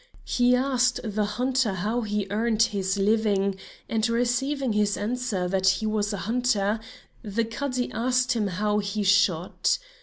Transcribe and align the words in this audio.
He 0.25 0.55
asked 0.55 0.99
the 1.03 1.25
hunter 1.37 1.73
how 1.75 2.01
he 2.01 2.25
earned 2.31 2.63
his 2.63 2.97
living, 2.97 3.57
and 3.87 4.09
receiving 4.09 4.73
his 4.73 4.97
answer 4.97 5.47
that 5.47 5.67
he 5.67 5.85
was 5.85 6.11
a 6.11 6.17
hunter, 6.25 6.79
the 7.21 7.45
Cadi 7.45 7.91
asked 7.91 8.31
him 8.31 8.47
how 8.47 8.79
he 8.79 9.03
shot. 9.03 9.77